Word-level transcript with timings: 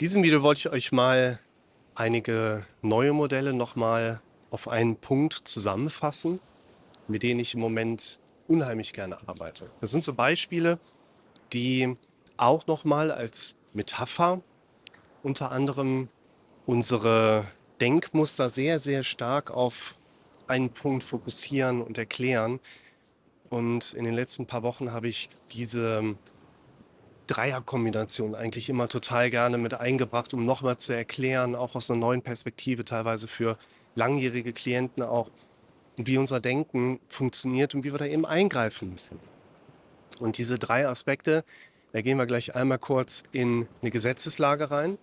diesem 0.00 0.22
Video 0.22 0.42
wollte 0.42 0.60
ich 0.60 0.70
euch 0.70 0.92
mal 0.92 1.40
einige 1.94 2.64
neue 2.82 3.12
Modelle 3.12 3.52
nochmal 3.52 4.20
auf 4.50 4.68
einen 4.68 4.96
Punkt 4.96 5.34
zusammenfassen, 5.44 6.38
mit 7.08 7.24
denen 7.24 7.40
ich 7.40 7.54
im 7.54 7.60
Moment 7.60 8.20
unheimlich 8.46 8.92
gerne 8.92 9.18
arbeite. 9.26 9.70
Das 9.80 9.90
sind 9.90 10.04
so 10.04 10.14
Beispiele, 10.14 10.78
die 11.52 11.96
auch 12.36 12.66
nochmal 12.68 13.10
als 13.10 13.56
Metapher 13.72 14.40
unter 15.24 15.50
anderem 15.50 16.08
unsere 16.64 17.46
Denkmuster 17.80 18.48
sehr, 18.48 18.78
sehr 18.78 19.02
stark 19.02 19.50
auf 19.50 19.96
einen 20.46 20.70
Punkt 20.70 21.02
fokussieren 21.02 21.82
und 21.82 21.98
erklären. 21.98 22.60
Und 23.50 23.94
in 23.94 24.04
den 24.04 24.14
letzten 24.14 24.46
paar 24.46 24.62
Wochen 24.62 24.92
habe 24.92 25.08
ich 25.08 25.28
diese 25.50 26.14
Dreierkombination 27.28 28.34
eigentlich 28.34 28.68
immer 28.68 28.88
total 28.88 29.30
gerne 29.30 29.58
mit 29.58 29.74
eingebracht, 29.74 30.34
um 30.34 30.44
nochmal 30.44 30.76
zu 30.78 30.92
erklären, 30.92 31.54
auch 31.54 31.76
aus 31.76 31.90
einer 31.90 32.00
neuen 32.00 32.22
Perspektive, 32.22 32.84
teilweise 32.84 33.28
für 33.28 33.56
langjährige 33.94 34.52
Klienten 34.52 35.02
auch, 35.02 35.30
wie 35.96 36.18
unser 36.18 36.40
Denken 36.40 37.00
funktioniert 37.08 37.74
und 37.74 37.84
wie 37.84 37.92
wir 37.92 37.98
da 37.98 38.06
eben 38.06 38.26
eingreifen 38.26 38.90
müssen. 38.90 39.18
Und 40.18 40.38
diese 40.38 40.58
drei 40.58 40.88
Aspekte, 40.88 41.44
da 41.92 42.00
gehen 42.00 42.18
wir 42.18 42.26
gleich 42.26 42.54
einmal 42.54 42.78
kurz 42.78 43.22
in 43.32 43.68
eine 43.82 43.90
Gesetzeslage 43.90 44.70
rein, 44.70 44.98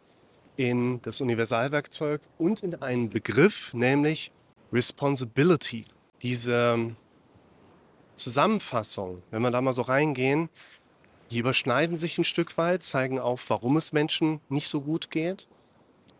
in 0.57 1.01
das 1.01 1.21
Universalwerkzeug 1.21 2.21
und 2.37 2.61
in 2.63 2.75
einen 2.81 3.09
Begriff, 3.09 3.73
nämlich 3.73 4.31
Responsibility. 4.71 5.85
Diese 6.21 6.95
Zusammenfassung, 8.15 9.21
wenn 9.31 9.41
wir 9.41 9.51
da 9.51 9.61
mal 9.61 9.73
so 9.73 9.81
reingehen, 9.81 10.49
die 11.31 11.39
überschneiden 11.39 11.97
sich 11.97 12.17
ein 12.17 12.23
Stück 12.23 12.57
weit, 12.57 12.83
zeigen 12.83 13.19
auf, 13.19 13.49
warum 13.49 13.77
es 13.77 13.93
Menschen 13.93 14.41
nicht 14.49 14.67
so 14.67 14.81
gut 14.81 15.09
geht, 15.11 15.47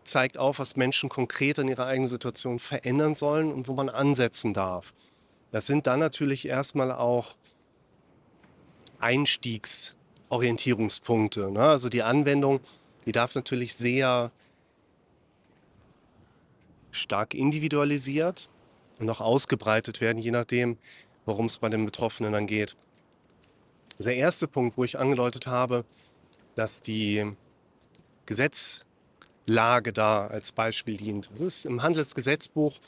zeigt 0.04 0.38
auf, 0.38 0.58
was 0.58 0.76
Menschen 0.76 1.08
konkret 1.08 1.58
in 1.58 1.68
ihrer 1.68 1.86
eigenen 1.86 2.08
Situation 2.08 2.58
verändern 2.58 3.14
sollen 3.14 3.52
und 3.52 3.68
wo 3.68 3.74
man 3.74 3.88
ansetzen 3.88 4.52
darf. 4.52 4.92
Das 5.50 5.66
sind 5.66 5.86
dann 5.86 6.00
natürlich 6.00 6.48
erstmal 6.48 6.92
auch 6.92 7.36
Einstiegsorientierungspunkte. 8.98 11.50
Ne? 11.50 11.60
Also 11.60 11.88
die 11.88 12.02
Anwendung, 12.02 12.60
die 13.04 13.12
darf 13.12 13.34
natürlich 13.34 13.74
sehr 13.74 14.30
stark 16.90 17.34
individualisiert 17.34 18.48
und 19.00 19.10
auch 19.10 19.20
ausgebreitet 19.20 20.00
werden, 20.00 20.18
je 20.18 20.30
nachdem, 20.30 20.78
worum 21.26 21.46
es 21.46 21.58
bei 21.58 21.68
den 21.68 21.84
Betroffenen 21.84 22.32
dann 22.32 22.46
geht. 22.46 22.76
Der 23.98 24.16
erste 24.16 24.46
Punkt, 24.46 24.76
wo 24.76 24.84
ich 24.84 24.98
angedeutet 24.98 25.46
habe, 25.46 25.84
dass 26.54 26.80
die 26.80 27.32
Gesetzlage 28.26 29.92
da 29.92 30.26
als 30.26 30.52
Beispiel 30.52 30.96
dient. 30.96 31.30
Das 31.32 31.40
ist 31.40 31.64
im 31.64 31.82
Handelsgesetzbuch 31.82 32.78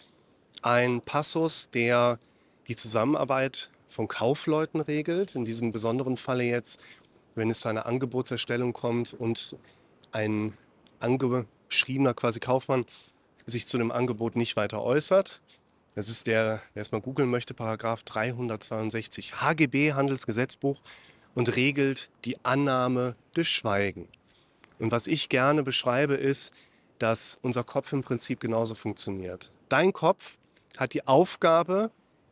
ein 0.63 1.01
Passus, 1.01 1.71
der 1.71 2.19
die 2.67 2.77
Zusammenarbeit 2.77 3.71
von 3.89 4.07
Kaufleuten 4.07 4.81
regelt. 4.81 5.35
In 5.35 5.45
diesem 5.45 5.73
besonderen 5.73 6.17
Falle 6.17 6.45
jetzt, 6.45 6.81
wenn 7.35 7.49
es 7.49 7.61
zu 7.61 7.69
einer 7.69 7.87
Angebotserstellung 7.87 8.73
kommt 8.75 9.15
und 9.15 9.57
ein 10.13 10.53
angeschriebener 11.01 12.13
quasi 12.15 12.41
Kaufmann 12.41 12.85
sich 13.47 13.67
zu 13.67 13.79
dem 13.79 13.91
Angebot 13.91 14.37
nicht 14.37 14.57
weiter 14.57 14.83
äußert, 14.83 15.41
das 15.99 16.09
ist 16.09 16.29
der, 16.29 16.63
wer 16.75 16.83
es 16.83 16.93
mal 16.93 17.01
googeln 17.01 17.29
möchte, 17.29 17.55
Paragraph 17.55 18.05
362 18.05 19.41
HGB, 19.41 19.95
Handelsgesetzbuch, 19.95 20.81
und 21.35 21.57
regelt 21.57 22.09
die 22.25 22.37
Annahme 22.45 23.17
des 23.35 23.49
Schweigen. 23.49 24.07
Und 24.79 24.93
was 24.93 25.09
ich 25.09 25.29
gerne 25.29 25.65
beschreibe, 25.65 26.15
ist, 26.15 26.55
dass 27.01 27.41
unser 27.43 27.65
Kopf 27.65 27.93
im 27.93 28.05
Prinzip 28.05 28.39
genauso 28.39 28.77
funktioniert. 28.77 29.51
Dein 29.69 29.93
Kopf 29.93 30.39
hat 30.77 30.95
die 30.95 31.05
Aufgabe, 31.09 31.91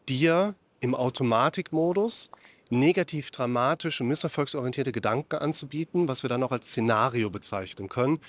dir 0.08 0.54
im 0.78 0.94
Automatikmodus 0.94 2.30
negativ 2.70 3.32
dramatische, 3.32 4.04
misserfolgsorientierte 4.04 4.92
Gedanken 4.92 5.38
anzubieten, 5.38 6.06
was 6.06 6.22
wir 6.22 6.28
dann 6.28 6.44
auch 6.44 6.52
als 6.52 6.68
Szenario 6.68 7.30
bezeichnen 7.30 7.88
können. 7.88 8.20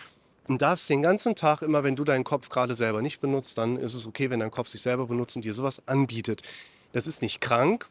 Und 0.47 0.62
das 0.62 0.88
den 0.88 1.02
ganzen 1.02 1.35
Tag 1.35 1.62
immer, 1.62 1.84
wenn 1.84 1.96
du 1.96 2.03
deinen 2.03 2.24
Kopf 2.24 2.50
gerade 2.50 2.75
selber 2.75 3.02
nicht 3.02 3.19
benutzt, 3.19 3.58
dann 3.58 3.78
ist 3.78 3.94
es 3.94 4.08
okay, 4.08 4.30
wenn 4.30 4.40
dein 4.40 4.52
Kopf 4.52 4.69
sich 4.69 4.81
selber 4.81 5.08
benutzt 5.08 5.35
und 5.35 5.46
dir 5.46 5.53
sowas 5.53 5.88
anbietet. 5.88 6.41
Das 6.94 7.06
ist 7.08 7.22
nicht 7.22 7.41
krank, 7.41 7.88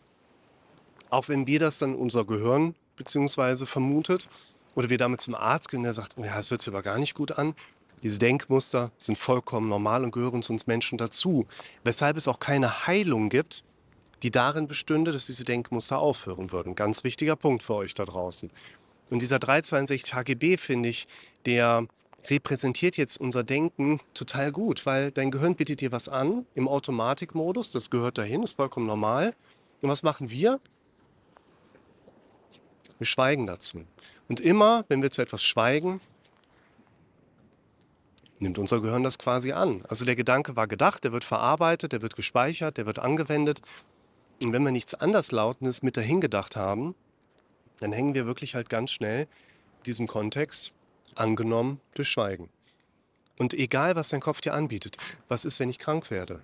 auch 1.11 1.29
wenn 1.29 1.47
wir 1.47 1.59
das 1.59 1.79
dann 1.79 1.95
unser 1.95 2.25
Gehirn 2.25 2.75
beziehungsweise 2.97 3.67
vermutet 3.67 4.29
oder 4.75 4.89
wir 4.89 4.99
damit 4.99 5.21
zum 5.21 5.35
Arzt 5.35 5.71
gehen, 5.71 5.83
der 5.83 5.95
sagt, 5.95 6.17
ja, 6.19 6.35
das 6.35 6.51
hört 6.51 6.63
sich 6.63 6.73
aber 6.73 6.83
gar 6.83 6.99
nicht 6.99 7.15
gut 7.15 7.33
an. 7.33 7.55
Diese 8.03 8.19
Denkmuster 8.19 8.91
sind 8.99 9.17
vollkommen 9.17 9.69
normal 9.69 10.05
und 10.05 10.13
gehören 10.13 10.43
zu 10.43 10.53
uns 10.53 10.67
Menschen 10.67 10.99
dazu. 10.99 11.47
Weshalb 11.85 12.17
es 12.17 12.29
auch 12.29 12.41
keine 12.41 12.87
Heilung 12.87 13.31
gibt, 13.31 13.65
die 14.23 14.31
darin 14.31 14.67
bestünde, 14.67 15.13
dass 15.13 15.27
diese 15.27 15.45
Denkmuster 15.45 15.99
aufhören 15.99 16.53
würden. 16.53 16.75
Ganz 16.75 17.05
wichtiger 17.05 17.37
Punkt 17.37 17.63
für 17.63 17.75
euch 17.75 17.95
da 17.95 18.05
draußen. 18.05 18.51
Und 19.11 19.21
dieser 19.21 19.39
362 19.39 20.15
HGB, 20.15 20.57
finde 20.57 20.89
ich, 20.89 21.07
der 21.45 21.87
repräsentiert 22.31 22.97
jetzt 22.97 23.21
unser 23.21 23.45
Denken 23.45 24.01
total 24.15 24.53
gut, 24.53 24.87
weil 24.87 25.11
dein 25.11 25.31
Gehirn 25.31 25.55
bietet 25.55 25.81
dir 25.81 25.93
was 25.93 26.09
an 26.09 26.47
im 26.55 26.69
Automatikmodus, 26.69 27.71
das 27.71 27.91
gehört 27.91 28.19
dahin, 28.19 28.43
ist 28.43 28.57
vollkommen 28.57 28.87
normal. 28.87 29.35
Und 29.83 29.89
was 29.89 30.03
machen 30.03 30.31
wir? 30.31 30.61
Wir 32.99 33.07
schweigen 33.07 33.47
dazu. 33.47 33.85
Und 34.29 34.41
immer, 34.41 34.85
wenn 34.89 35.03
wir 35.03 35.11
zu 35.11 35.23
etwas 35.23 35.43
schweigen, 35.43 36.01
nimmt 38.39 38.59
unser 38.59 38.81
Gehirn 38.81 39.03
das 39.03 39.19
quasi 39.19 39.53
an. 39.53 39.85
Also 39.89 40.05
der 40.05 40.17
Gedanke 40.17 40.57
war 40.57 40.67
gedacht, 40.67 41.05
der 41.05 41.13
wird 41.13 41.25
verarbeitet, 41.25 41.93
der 41.93 42.03
wird 42.03 42.17
gespeichert, 42.17 42.77
der 42.77 42.87
wird 42.87 42.99
angewendet. 42.99 43.63
Und 44.43 44.53
wenn 44.53 44.63
wir 44.65 44.73
nichts 44.73 44.95
anderslautendes 44.95 45.83
mit 45.83 45.97
dahin 45.97 46.21
gedacht 46.21 46.57
haben, 46.57 46.95
dann 47.81 47.93
hängen 47.93 48.15
wir 48.15 48.27
wirklich 48.27 48.55
halt 48.55 48.69
ganz 48.69 48.91
schnell 48.91 49.27
diesem 49.85 50.07
Kontext 50.07 50.73
angenommen 51.17 51.81
durch 51.95 52.09
Schweigen. 52.09 52.49
Und 53.39 53.53
egal, 53.55 53.97
was 53.97 54.09
dein 54.09 54.21
Kopf 54.21 54.41
dir 54.41 54.55
anbietet, 54.55 54.97
was 55.29 55.45
ist, 55.45 55.61
wenn 55.61 55.69
ich 55.69 55.79
krank 55.79 56.11
werde? 56.11 56.41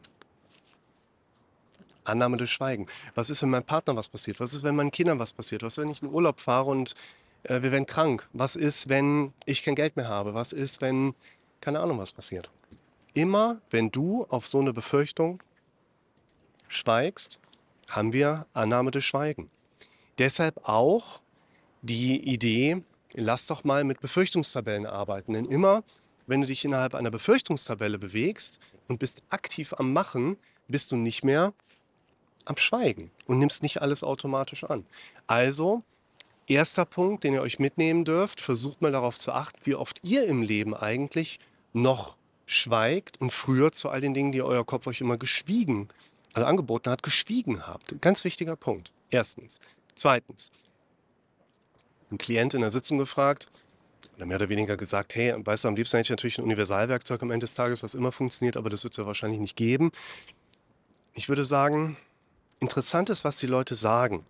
Annahme 2.04 2.36
durch 2.36 2.50
Schweigen. 2.50 2.86
Was 3.14 3.30
ist, 3.30 3.42
wenn 3.42 3.50
meinem 3.50 3.64
Partner 3.64 3.96
was 3.96 4.08
passiert? 4.08 4.40
Was 4.40 4.54
ist, 4.54 4.62
wenn 4.64 4.74
meinen 4.74 4.90
Kindern 4.90 5.18
was 5.18 5.32
passiert? 5.32 5.62
Was, 5.62 5.78
wenn 5.78 5.88
ich 5.88 6.02
in 6.02 6.08
den 6.08 6.14
Urlaub 6.14 6.40
fahre 6.40 6.70
und 6.70 6.94
äh, 7.44 7.62
wir 7.62 7.70
werden 7.70 7.86
krank? 7.86 8.28
Was 8.32 8.56
ist, 8.56 8.88
wenn 8.88 9.32
ich 9.46 9.62
kein 9.62 9.76
Geld 9.76 9.96
mehr 9.96 10.08
habe? 10.08 10.34
Was 10.34 10.52
ist, 10.52 10.80
wenn 10.80 11.14
keine 11.62 11.80
Ahnung, 11.80 11.96
was 11.98 12.12
passiert? 12.12 12.50
Immer, 13.14 13.60
wenn 13.70 13.90
du 13.90 14.26
auf 14.28 14.46
so 14.46 14.60
eine 14.60 14.72
Befürchtung 14.72 15.42
schweigst, 16.68 17.38
haben 17.88 18.12
wir 18.12 18.46
Annahme 18.52 18.90
durch 18.90 19.06
Schweigen. 19.06 19.48
Deshalb 20.18 20.68
auch 20.68 21.20
die 21.82 22.20
Idee, 22.20 22.82
lass 23.16 23.46
doch 23.46 23.64
mal 23.64 23.84
mit 23.84 24.00
Befürchtungstabellen 24.00 24.86
arbeiten. 24.86 25.32
Denn 25.32 25.44
immer, 25.46 25.82
wenn 26.26 26.40
du 26.40 26.46
dich 26.46 26.64
innerhalb 26.64 26.94
einer 26.94 27.10
Befürchtungstabelle 27.10 27.98
bewegst 27.98 28.58
und 28.88 28.98
bist 28.98 29.22
aktiv 29.28 29.74
am 29.76 29.92
Machen, 29.92 30.36
bist 30.68 30.90
du 30.90 30.96
nicht 30.96 31.24
mehr 31.24 31.52
am 32.44 32.56
Schweigen 32.56 33.10
und 33.26 33.38
nimmst 33.38 33.62
nicht 33.62 33.82
alles 33.82 34.02
automatisch 34.02 34.64
an. 34.64 34.84
Also, 35.26 35.82
erster 36.46 36.84
Punkt, 36.84 37.24
den 37.24 37.34
ihr 37.34 37.42
euch 37.42 37.58
mitnehmen 37.58 38.04
dürft, 38.04 38.40
versucht 38.40 38.82
mal 38.82 38.92
darauf 38.92 39.18
zu 39.18 39.32
achten, 39.32 39.60
wie 39.64 39.74
oft 39.74 40.00
ihr 40.02 40.26
im 40.26 40.42
Leben 40.42 40.74
eigentlich 40.74 41.38
noch 41.72 42.16
schweigt 42.46 43.20
und 43.20 43.32
früher 43.32 43.72
zu 43.72 43.88
all 43.88 44.00
den 44.00 44.14
Dingen, 44.14 44.32
die 44.32 44.42
euer 44.42 44.66
Kopf 44.66 44.86
euch 44.86 45.00
immer 45.00 45.16
geschwiegen, 45.16 45.88
also 46.32 46.46
angeboten 46.46 46.90
hat, 46.90 47.02
geschwiegen 47.02 47.66
habt. 47.66 48.00
Ganz 48.00 48.24
wichtiger 48.24 48.56
Punkt. 48.56 48.90
Erstens. 49.10 49.60
Zweitens. 49.94 50.50
Ein 52.12 52.18
Klient 52.18 52.54
in 52.54 52.60
der 52.60 52.70
Sitzung 52.70 52.98
gefragt, 52.98 53.48
oder 54.16 54.26
mehr 54.26 54.36
oder 54.36 54.48
weniger 54.48 54.76
gesagt, 54.76 55.14
hey, 55.14 55.34
weißt 55.36 55.64
du, 55.64 55.68
am 55.68 55.76
liebsten 55.76 55.96
hätte 55.96 56.06
ich 56.06 56.10
natürlich 56.10 56.38
ein 56.38 56.44
Universalwerkzeug 56.44 57.22
am 57.22 57.30
Ende 57.30 57.44
des 57.44 57.54
Tages, 57.54 57.82
was 57.82 57.94
immer 57.94 58.12
funktioniert, 58.12 58.56
aber 58.56 58.68
das 58.70 58.84
wird 58.84 58.92
es 58.92 58.98
ja 58.98 59.06
wahrscheinlich 59.06 59.40
nicht 59.40 59.56
geben. 59.56 59.90
Ich 61.14 61.28
würde 61.28 61.44
sagen, 61.44 61.96
interessant 62.60 63.10
ist, 63.10 63.24
was 63.24 63.38
die 63.38 63.46
Leute 63.46 63.74
sagen. 63.74 64.26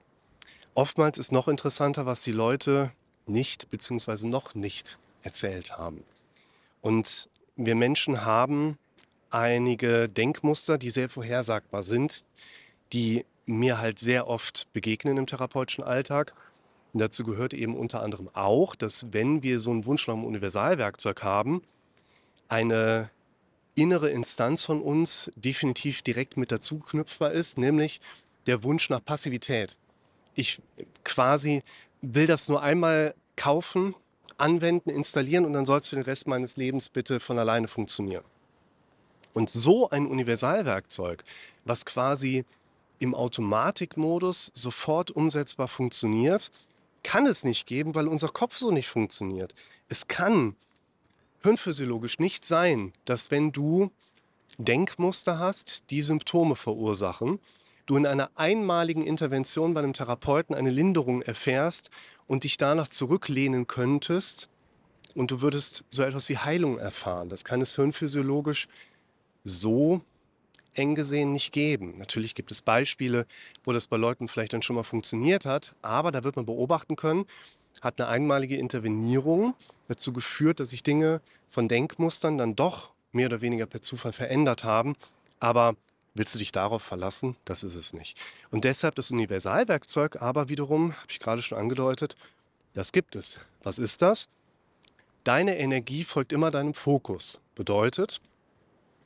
Oftmals 0.75 1.19
ist 1.19 1.33
noch 1.33 1.49
interessanter, 1.49 2.07
was 2.07 2.23
die 2.23 2.33
Leute 2.33 2.93
nicht 3.27 3.69
bzw. 3.71 4.27
noch 4.29 4.55
nicht 4.55 4.99
erzählt 5.23 5.77
haben. 5.77 6.05
Und 6.81 7.29
wir 7.57 7.75
Menschen 7.75 8.25
haben 8.25 8.79
einige 9.31 10.09
Denkmuster, 10.09 10.79
die 10.79 10.91
sehr 10.91 11.09
vorhersagbar 11.09 11.83
sind, 11.83 12.25
die 12.93 13.25
mir 13.47 13.79
halt 13.79 13.99
sehr 13.99 14.29
oft 14.29 14.73
begegnen 14.73 15.17
im 15.17 15.27
therapeutischen 15.27 15.85
Alltag. 15.85 16.33
Und 16.93 17.01
dazu 17.01 17.25
gehört 17.25 17.55
eben 17.55 17.77
unter 17.77 18.03
anderem 18.03 18.29
auch, 18.35 18.75
dass 18.75 19.13
wenn 19.13 19.43
wir 19.43 19.61
so 19.61 19.71
einen 19.71 19.87
Wunsch 19.87 20.07
nach 20.07 20.15
einem 20.15 20.25
Universalwerkzeug 20.25 21.23
haben, 21.23 21.63
eine 22.49 23.11
innere 23.75 24.11
Instanz 24.11 24.65
von 24.65 24.83
uns 24.83 25.31
definitiv 25.35 26.03
direkt 26.03 26.37
mit 26.37 26.53
dazu 26.53 26.79
knüpfbar 26.81 27.33
ist, 27.33 27.57
nämlich 27.57 28.01
der 28.47 28.63
Wunsch 28.63 28.91
nach 28.91 29.03
Passivität. 29.03 29.77
Ich 30.35 30.61
quasi 31.05 31.63
will 32.03 32.27
das 32.27 32.49
nur 32.49 32.63
einmal 32.63 33.15
kaufen, 33.37 33.95
anwenden, 34.37 34.91
installieren 34.91 35.47
und 35.47 35.53
dann 35.53 35.65
soll 35.65 35.79
es 35.79 35.89
für 35.89 35.97
den 35.97 36.05
Rest 36.05 36.27
meines 36.27 36.57
Lebens 36.57 36.89
bitte 36.89 37.21
von 37.21 37.39
alleine 37.39 37.69
funktionieren. 37.69 38.25
Und 39.33 39.49
so 39.49 39.89
ein 39.89 40.07
Universalwerkzeug, 40.07 41.25
was 41.65 41.87
quasi 41.87 42.45
im 42.99 43.15
Automatikmodus 43.15 44.51
sofort 44.55 45.11
umsetzbar 45.11 45.69
funktioniert, 45.69 46.51
kann 47.03 47.27
es 47.27 47.45
nicht 47.45 47.67
geben, 47.67 47.95
weil 47.95 48.09
unser 48.09 48.29
Kopf 48.29 48.57
so 48.57 48.71
nicht 48.71 48.89
funktioniert. 48.89 49.55
Es 49.89 50.09
kann 50.09 50.57
hirnphysiologisch 51.43 52.19
nicht 52.19 52.45
sein, 52.45 52.93
dass 53.05 53.31
wenn 53.31 53.53
du 53.53 53.91
Denkmuster 54.59 55.39
hast, 55.39 55.91
die 55.91 56.03
Symptome 56.03 56.57
verursachen, 56.57 57.41
du 57.87 57.97
in 57.97 58.07
einer 58.07 58.31
einmaligen 58.37 59.03
Intervention 59.03 59.75
bei 59.75 59.81
einem 59.81 59.93
Therapeuten 59.93 60.55
eine 60.55 60.71
Linderung 60.71 61.23
erfährst 61.23 61.91
und 62.27 62.45
dich 62.45 62.57
danach 62.57 62.89
zurücklehnen 62.89 63.67
könntest 63.67 64.49
und 65.15 65.31
du 65.31 65.41
würdest 65.41 65.85
so 65.89 66.03
etwas 66.03 66.29
wie 66.29 66.39
Heilung 66.39 66.79
erfahren. 66.79 67.29
Das 67.29 67.45
kann 67.45 67.61
es 67.61 67.75
hirnphysiologisch 67.75 68.69
so 69.45 70.03
eng 70.75 70.95
gesehen 70.95 71.33
nicht 71.33 71.53
geben. 71.53 71.99
Natürlich 71.99 72.35
gibt 72.35 72.51
es 72.51 72.63
Beispiele, 72.63 73.27
wo 73.65 73.73
das 73.73 73.87
bei 73.87 73.97
Leuten 73.97 74.29
vielleicht 74.29 74.53
dann 74.53 74.63
schon 74.63 74.77
mal 74.77 74.83
funktioniert 74.83 75.45
hat, 75.45 75.75
aber 75.83 76.11
da 76.11 76.25
wird 76.25 76.37
man 76.37 76.47
beobachten 76.47 76.97
können, 76.97 77.27
hat 77.81 78.01
eine 78.01 78.09
einmalige 78.09 78.57
Intervenierung 78.57 79.55
dazu 79.89 80.13
geführt, 80.13 80.61
dass 80.61 80.71
sich 80.71 80.83
Dinge 80.83 81.21
von 81.49 81.69
Denkmustern 81.69 82.39
dann 82.39 82.57
doch 82.57 82.93
mehr 83.13 83.27
oder 83.27 83.41
weniger 83.41 83.67
per 83.67 83.83
Zufall 83.83 84.13
verändert 84.13 84.65
haben. 84.65 84.95
Aber 85.41 85.75
willst 86.15 86.35
du 86.35 86.39
dich 86.39 86.53
darauf 86.53 86.83
verlassen? 86.83 87.37
Das 87.45 87.63
ist 87.63 87.75
es 87.75 87.93
nicht. 87.93 88.19
Und 88.51 88.65
deshalb 88.65 88.95
das 88.95 89.11
Universalwerkzeug 89.11 90.21
aber 90.23 90.49
wiederum, 90.49 90.95
habe 90.95 91.11
ich 91.11 91.21
gerade 91.21 91.43
schon 91.43 91.59
angedeutet, 91.59 92.17
das 92.75 92.93
gibt 92.93 93.17
es. 93.17 93.39
Was 93.63 93.79
ist 93.79 94.01
das? 94.01 94.29
Deine 95.25 95.59
Energie 95.59 96.05
folgt 96.05 96.33
immer 96.33 96.51
deinem 96.51 96.75
Fokus. 96.75 97.41
Bedeutet, 97.55 98.21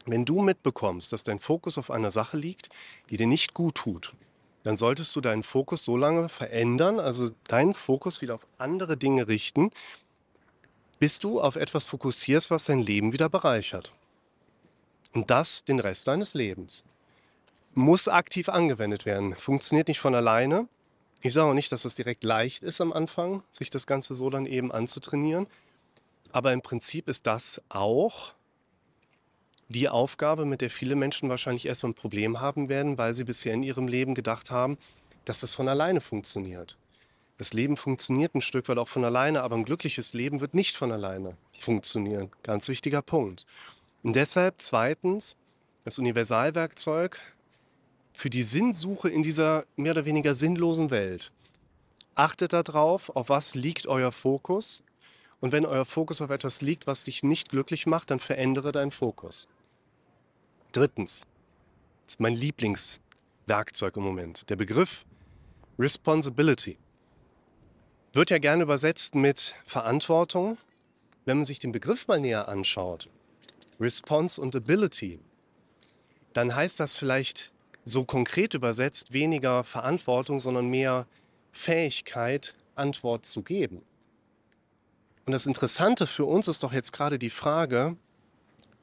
wenn 0.06 0.24
du 0.24 0.40
mitbekommst, 0.40 1.12
dass 1.12 1.24
dein 1.24 1.38
Fokus 1.38 1.78
auf 1.78 1.90
einer 1.90 2.10
Sache 2.10 2.36
liegt, 2.36 2.70
die 3.10 3.16
dir 3.16 3.26
nicht 3.26 3.54
gut 3.54 3.74
tut, 3.74 4.14
dann 4.62 4.76
solltest 4.76 5.14
du 5.14 5.20
deinen 5.20 5.42
Fokus 5.42 5.84
so 5.84 5.96
lange 5.96 6.28
verändern, 6.28 6.98
also 6.98 7.30
deinen 7.46 7.74
Fokus 7.74 8.20
wieder 8.20 8.34
auf 8.34 8.46
andere 8.58 8.96
Dinge 8.96 9.28
richten, 9.28 9.70
bis 10.98 11.18
du 11.18 11.40
auf 11.40 11.56
etwas 11.56 11.86
fokussierst, 11.86 12.50
was 12.50 12.64
dein 12.64 12.80
Leben 12.80 13.12
wieder 13.12 13.28
bereichert. 13.28 13.92
Und 15.12 15.30
das 15.30 15.64
den 15.64 15.78
Rest 15.78 16.08
deines 16.08 16.34
Lebens. 16.34 16.84
Muss 17.74 18.08
aktiv 18.08 18.48
angewendet 18.48 19.06
werden. 19.06 19.34
Funktioniert 19.34 19.88
nicht 19.88 20.00
von 20.00 20.14
alleine. 20.14 20.68
Ich 21.20 21.32
sage 21.32 21.50
auch 21.50 21.54
nicht, 21.54 21.72
dass 21.72 21.84
es 21.84 21.94
direkt 21.94 22.24
leicht 22.24 22.62
ist 22.62 22.80
am 22.80 22.92
Anfang, 22.92 23.42
sich 23.52 23.70
das 23.70 23.86
Ganze 23.86 24.14
so 24.14 24.30
dann 24.30 24.46
eben 24.46 24.72
anzutrainieren. 24.72 25.46
Aber 26.32 26.52
im 26.52 26.62
Prinzip 26.62 27.08
ist 27.08 27.26
das 27.26 27.62
auch 27.68 28.34
die 29.68 29.88
Aufgabe, 29.88 30.44
mit 30.44 30.60
der 30.60 30.70
viele 30.70 30.96
Menschen 30.96 31.28
wahrscheinlich 31.28 31.66
erstmal 31.66 31.90
ein 31.90 31.96
Problem 31.96 32.40
haben 32.40 32.68
werden, 32.68 32.98
weil 32.98 33.12
sie 33.12 33.24
bisher 33.24 33.54
in 33.54 33.62
ihrem 33.62 33.88
Leben 33.88 34.14
gedacht 34.14 34.50
haben, 34.50 34.78
dass 35.24 35.40
das 35.40 35.54
von 35.54 35.68
alleine 35.68 36.00
funktioniert. 36.00 36.76
Das 37.38 37.52
Leben 37.52 37.76
funktioniert 37.76 38.34
ein 38.34 38.40
Stück 38.40 38.68
weit 38.68 38.78
auch 38.78 38.88
von 38.88 39.04
alleine, 39.04 39.42
aber 39.42 39.56
ein 39.56 39.64
glückliches 39.64 40.14
Leben 40.14 40.40
wird 40.40 40.54
nicht 40.54 40.76
von 40.76 40.90
alleine 40.90 41.36
funktionieren. 41.58 42.30
Ganz 42.42 42.68
wichtiger 42.68 43.02
Punkt. 43.02 43.44
Und 44.02 44.16
deshalb 44.16 44.54
zweitens 44.58 45.36
das 45.84 45.98
Universalwerkzeug 45.98 47.20
für 48.12 48.30
die 48.30 48.42
Sinnsuche 48.42 49.10
in 49.10 49.22
dieser 49.22 49.66
mehr 49.76 49.92
oder 49.92 50.06
weniger 50.06 50.32
sinnlosen 50.32 50.90
Welt. 50.90 51.32
Achtet 52.14 52.54
darauf, 52.54 53.14
auf 53.14 53.28
was 53.28 53.54
liegt 53.54 53.86
euer 53.86 54.12
Fokus. 54.12 54.82
Und 55.40 55.52
wenn 55.52 55.66
euer 55.66 55.84
Fokus 55.84 56.22
auf 56.22 56.30
etwas 56.30 56.62
liegt, 56.62 56.86
was 56.86 57.04
dich 57.04 57.22
nicht 57.22 57.50
glücklich 57.50 57.86
macht, 57.86 58.10
dann 58.10 58.20
verändere 58.20 58.72
deinen 58.72 58.90
Fokus. 58.90 59.48
Drittens, 60.76 61.22
das 62.04 62.16
ist 62.16 62.20
mein 62.20 62.34
Lieblingswerkzeug 62.34 63.96
im 63.96 64.02
Moment, 64.02 64.50
der 64.50 64.56
Begriff 64.56 65.06
Responsibility. 65.78 66.76
Wird 68.12 68.28
ja 68.28 68.36
gerne 68.36 68.64
übersetzt 68.64 69.14
mit 69.14 69.54
Verantwortung. 69.64 70.58
Wenn 71.24 71.38
man 71.38 71.46
sich 71.46 71.60
den 71.60 71.72
Begriff 71.72 72.08
mal 72.08 72.20
näher 72.20 72.48
anschaut, 72.48 73.08
Response 73.80 74.38
und 74.38 74.54
Ability, 74.54 75.18
dann 76.34 76.54
heißt 76.54 76.78
das 76.78 76.98
vielleicht 76.98 77.54
so 77.84 78.04
konkret 78.04 78.52
übersetzt 78.52 79.14
weniger 79.14 79.64
Verantwortung, 79.64 80.40
sondern 80.40 80.68
mehr 80.68 81.06
Fähigkeit, 81.52 82.54
Antwort 82.74 83.24
zu 83.24 83.40
geben. 83.40 83.80
Und 85.24 85.32
das 85.32 85.46
Interessante 85.46 86.06
für 86.06 86.26
uns 86.26 86.48
ist 86.48 86.62
doch 86.62 86.74
jetzt 86.74 86.92
gerade 86.92 87.18
die 87.18 87.30
Frage, 87.30 87.96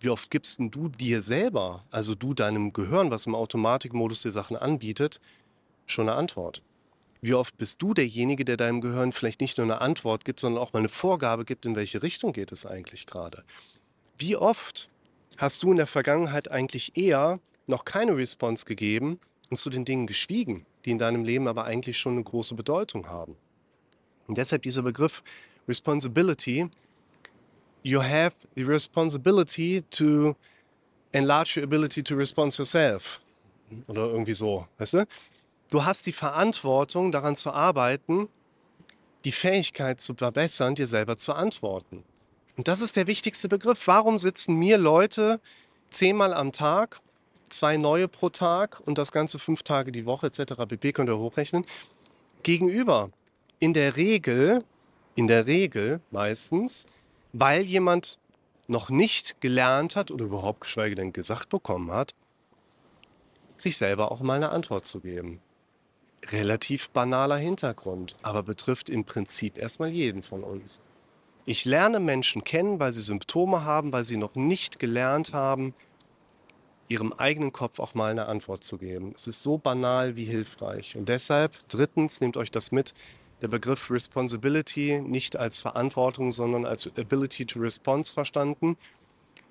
wie 0.04 0.10
oft 0.10 0.30
gibst 0.30 0.60
denn 0.60 0.70
du 0.70 0.90
dir 0.90 1.22
selber, 1.22 1.86
also 1.90 2.14
du 2.14 2.34
deinem 2.34 2.74
Gehirn, 2.74 3.10
was 3.10 3.26
im 3.26 3.36
Automatikmodus 3.36 4.22
dir 4.22 4.32
Sachen 4.32 4.58
anbietet, 4.58 5.22
schon 5.86 6.10
eine 6.10 6.18
Antwort? 6.18 6.62
Wie 7.22 7.34
oft 7.34 7.58
bist 7.58 7.82
du 7.82 7.94
derjenige, 7.94 8.44
der 8.44 8.58
deinem 8.58 8.82
Gehirn 8.82 9.14
vielleicht 9.14 9.40
nicht 9.40 9.58
nur 9.58 9.64
eine 9.64 9.80
Antwort 9.80 10.26
gibt, 10.26 10.42
sondern 10.42 10.62
auch 10.62 10.74
mal 10.74 10.80
eine 10.80 10.90
Vorgabe 10.90 11.46
gibt, 11.46 11.66
in 11.66 11.78
welche 11.78 12.04
Richtung 12.04 12.34
geht 12.34 12.52
es 12.52 12.66
eigentlich 12.66 13.08
gerade? 13.08 13.46
Wie 14.18 14.36
oft 14.36 14.90
hast 15.38 15.64
du 15.64 15.72
in 15.72 15.78
der 15.78 15.88
Vergangenheit 15.88 16.52
eigentlich 16.52 16.98
eher 16.98 17.40
noch 17.66 17.86
keine 17.86 18.18
Response 18.18 18.66
gegeben 18.66 19.20
und 19.50 19.56
zu 19.56 19.70
den 19.70 19.86
Dingen 19.86 20.06
geschwiegen, 20.06 20.66
die 20.84 20.92
in 20.92 20.98
deinem 20.98 21.24
Leben 21.24 21.48
aber 21.48 21.64
eigentlich 21.64 21.98
schon 21.98 22.14
eine 22.14 22.24
große 22.24 22.56
Bedeutung 22.56 23.08
haben? 23.08 23.38
Und 24.28 24.38
deshalb 24.38 24.64
dieser 24.64 24.82
Begriff 24.82 25.24
Responsibility 25.66 26.70
you 27.84 28.02
have 28.02 28.34
the 28.56 28.64
responsibility 28.64 29.82
to 29.92 30.36
enlarge 31.12 31.58
your 31.58 31.64
ability 31.64 32.02
to 32.04 32.16
respond 32.16 32.58
yourself. 32.58 33.22
Oder 33.88 34.08
irgendwie 34.08 34.34
so, 34.34 34.68
weißt 34.78 34.94
du? 34.96 35.06
Du 35.70 35.84
hast 35.84 36.06
die 36.06 36.12
Verantwortung, 36.12 37.12
daran 37.12 37.36
zu 37.36 37.52
arbeiten, 37.52 38.30
die 39.26 39.32
Fähigkeit 39.32 40.00
zu 40.00 40.14
verbessern, 40.14 40.76
dir 40.76 40.88
selber 40.88 41.18
zu 41.18 41.34
antworten. 41.34 42.04
Und 42.58 42.68
das 42.68 42.82
ist 42.82 42.96
der 42.96 43.08
wichtigste 43.08 43.50
Begriff. 43.50 43.88
Warum 43.88 44.20
sitzen 44.20 44.56
mir 44.56 44.78
Leute 44.78 45.40
zehnmal 45.90 46.34
am 46.34 46.52
Tag, 46.52 47.00
zwei 47.50 47.78
neue 47.78 48.08
pro 48.08 48.30
Tag 48.30 48.80
und 48.86 48.98
das 48.98 49.12
Ganze 49.12 49.40
fünf 49.40 49.64
Tage 49.64 49.92
die 49.92 50.06
Woche 50.06 50.28
etc. 50.28 50.54
pp. 50.68 50.94
könnt 50.94 51.10
ihr 51.10 51.18
hochrechnen, 51.18 51.66
gegenüber? 52.44 53.10
In 53.60 53.74
der 53.74 53.96
Regel, 53.96 54.64
in 55.16 55.28
der 55.28 55.48
Regel 55.48 56.02
meistens 56.12 56.86
weil 57.34 57.64
jemand 57.64 58.20
noch 58.68 58.90
nicht 58.90 59.42
gelernt 59.42 59.96
hat 59.96 60.12
oder 60.12 60.26
überhaupt 60.26 60.62
geschweige 60.62 60.96
denn 60.96 61.12
gesagt 61.12 61.50
bekommen 61.50 61.92
hat, 61.92 62.16
sich 63.58 63.78
selber 63.78 64.12
auch 64.12 64.22
mal 64.22 64.36
eine 64.36 64.50
Antwort 64.50 64.86
zu 64.86 65.02
geben. 65.02 65.42
Relativ 66.32 66.90
banaler 66.92 67.38
Hintergrund, 67.38 68.16
aber 68.22 68.44
betrifft 68.44 68.90
im 68.90 69.04
Prinzip 69.04 69.58
erstmal 69.58 69.90
jeden 69.90 70.24
von 70.24 70.44
uns. 70.44 70.80
Ich 71.46 71.66
lerne 71.66 72.00
Menschen 72.00 72.46
kennen, 72.46 72.80
weil 72.80 72.94
sie 72.94 73.02
Symptome 73.02 73.66
haben, 73.66 73.92
weil 73.92 74.06
sie 74.06 74.16
noch 74.16 74.36
nicht 74.36 74.80
gelernt 74.80 75.34
haben, 75.34 75.74
ihrem 76.88 77.12
eigenen 77.12 77.52
Kopf 77.52 77.80
auch 77.80 77.96
mal 77.96 78.12
eine 78.12 78.28
Antwort 78.28 78.64
zu 78.64 78.78
geben. 78.78 79.12
Es 79.16 79.28
ist 79.28 79.44
so 79.44 79.58
banal 79.58 80.16
wie 80.16 80.24
hilfreich. 80.24 80.96
Und 80.96 81.10
deshalb, 81.10 81.58
drittens, 81.68 82.22
nehmt 82.22 82.38
euch 82.38 82.52
das 82.52 82.72
mit, 82.72 82.94
der 83.44 83.50
Begriff 83.50 83.92
Responsibility 83.92 85.02
nicht 85.06 85.36
als 85.36 85.60
Verantwortung, 85.60 86.32
sondern 86.32 86.66
als 86.66 86.88
Ability 86.98 87.46
to 87.46 87.60
Response 87.60 88.14
verstanden. 88.14 88.78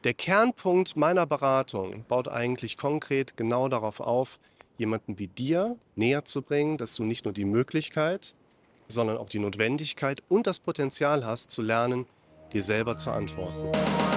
Der 0.04 0.14
Kernpunkt 0.14 0.96
meiner 0.96 1.26
Beratung 1.26 2.06
baut 2.08 2.26
eigentlich 2.26 2.78
konkret 2.78 3.36
genau 3.36 3.68
darauf 3.68 4.00
auf, 4.00 4.40
jemanden 4.78 5.18
wie 5.18 5.28
dir 5.28 5.76
näher 5.94 6.24
zu 6.24 6.40
bringen, 6.40 6.78
dass 6.78 6.94
du 6.94 7.04
nicht 7.04 7.26
nur 7.26 7.34
die 7.34 7.44
Möglichkeit, 7.44 8.34
sondern 8.88 9.18
auch 9.18 9.28
die 9.28 9.38
Notwendigkeit 9.38 10.22
und 10.30 10.46
das 10.46 10.58
Potenzial 10.58 11.26
hast, 11.26 11.50
zu 11.50 11.60
lernen, 11.60 12.06
dir 12.54 12.62
selber 12.62 12.96
zu 12.96 13.10
antworten. 13.10 14.11